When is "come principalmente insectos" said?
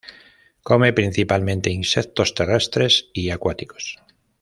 0.69-2.33